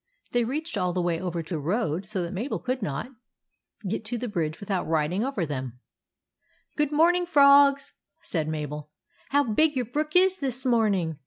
[0.31, 3.25] They reached all the way over the road so that Mabel could not 36 THE
[3.25, 5.79] ADVENTURES OF MABEL get to the bridge without riding over them."
[6.75, 7.93] Good morning, frogs,"
[8.23, 8.89] said Mabel.
[8.89, 11.19] u How big your brook is this morning